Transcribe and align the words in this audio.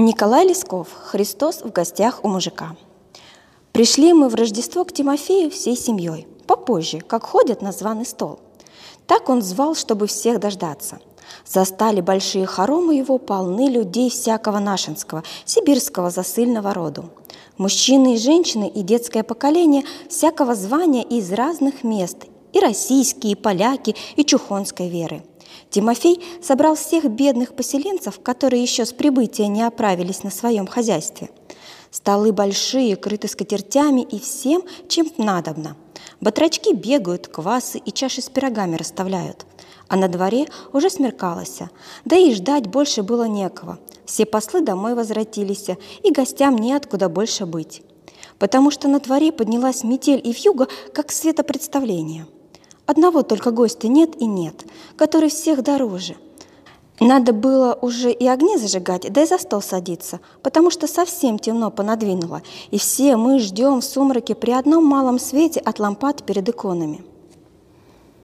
Николай 0.00 0.46
Лесков. 0.46 0.90
Христос 0.92 1.62
в 1.62 1.72
гостях 1.72 2.20
у 2.22 2.28
мужика. 2.28 2.76
Пришли 3.72 4.12
мы 4.12 4.28
в 4.28 4.36
Рождество 4.36 4.84
к 4.84 4.92
Тимофею 4.92 5.50
всей 5.50 5.76
семьей, 5.76 6.28
попозже, 6.46 7.00
как 7.00 7.24
ходят 7.24 7.62
на 7.62 7.72
званый 7.72 8.06
стол. 8.06 8.38
Так 9.08 9.28
он 9.28 9.42
звал, 9.42 9.74
чтобы 9.74 10.06
всех 10.06 10.38
дождаться. 10.38 11.00
Застали 11.44 12.00
большие 12.00 12.46
хоромы 12.46 12.94
его 12.94 13.18
полны 13.18 13.68
людей 13.68 14.08
всякого 14.08 14.60
нашинского, 14.60 15.24
сибирского 15.44 16.10
засыльного 16.10 16.72
роду. 16.72 17.06
Мужчины 17.56 18.14
и 18.14 18.18
женщины 18.18 18.68
и 18.68 18.82
детское 18.82 19.24
поколение 19.24 19.82
всякого 20.08 20.54
звания 20.54 21.02
из 21.02 21.32
разных 21.32 21.82
мест, 21.82 22.18
и 22.52 22.60
российские, 22.60 23.32
и 23.32 23.34
поляки, 23.34 23.96
и 24.14 24.24
чухонской 24.24 24.88
веры. 24.88 25.24
Тимофей 25.70 26.24
собрал 26.42 26.74
всех 26.74 27.04
бедных 27.04 27.54
поселенцев, 27.54 28.20
которые 28.20 28.62
еще 28.62 28.84
с 28.84 28.92
прибытия 28.92 29.48
не 29.48 29.62
оправились 29.62 30.22
на 30.22 30.30
своем 30.30 30.66
хозяйстве. 30.66 31.30
Столы 31.90 32.32
большие, 32.32 32.96
крыты 32.96 33.28
скатертями 33.28 34.02
и 34.02 34.18
всем, 34.18 34.62
чем 34.88 35.10
надобно. 35.16 35.76
Батрачки 36.20 36.74
бегают, 36.74 37.28
квасы 37.28 37.78
и 37.78 37.92
чаши 37.92 38.20
с 38.20 38.28
пирогами 38.28 38.76
расставляют. 38.76 39.46
А 39.88 39.96
на 39.96 40.08
дворе 40.08 40.46
уже 40.72 40.90
смеркалось, 40.90 41.60
да 42.04 42.16
и 42.16 42.34
ждать 42.34 42.66
больше 42.66 43.02
было 43.02 43.24
некого. 43.24 43.78
Все 44.04 44.26
послы 44.26 44.60
домой 44.60 44.94
возвратились, 44.94 45.68
и 46.02 46.10
гостям 46.10 46.56
неоткуда 46.56 47.08
больше 47.08 47.46
быть. 47.46 47.82
Потому 48.38 48.70
что 48.70 48.88
на 48.88 49.00
дворе 49.00 49.32
поднялась 49.32 49.84
метель 49.84 50.20
и 50.22 50.32
вьюга, 50.32 50.68
как 50.92 51.10
светопредставление– 51.10 52.26
Одного 52.88 53.22
только 53.22 53.50
гостя 53.50 53.86
нет 53.86 54.16
и 54.18 54.24
нет, 54.24 54.64
который 54.96 55.28
всех 55.28 55.62
дороже. 55.62 56.16
Надо 57.00 57.34
было 57.34 57.78
уже 57.82 58.10
и 58.10 58.26
огни 58.26 58.56
зажигать, 58.56 59.12
да 59.12 59.24
и 59.24 59.26
за 59.26 59.36
стол 59.36 59.60
садиться, 59.60 60.20
потому 60.42 60.70
что 60.70 60.86
совсем 60.86 61.38
темно 61.38 61.70
понадвинуло, 61.70 62.40
и 62.70 62.78
все 62.78 63.16
мы 63.16 63.40
ждем 63.40 63.82
в 63.82 63.84
сумраке 63.84 64.34
при 64.34 64.52
одном 64.52 64.86
малом 64.86 65.18
свете 65.18 65.60
от 65.60 65.78
лампад 65.78 66.22
перед 66.22 66.48
иконами. 66.48 67.04